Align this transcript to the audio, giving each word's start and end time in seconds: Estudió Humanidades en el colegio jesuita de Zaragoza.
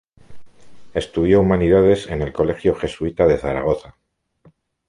Estudió 0.95 1.41
Humanidades 1.41 2.07
en 2.07 2.23
el 2.23 2.33
colegio 2.33 2.73
jesuita 2.73 3.27
de 3.27 3.37
Zaragoza. 3.37 3.99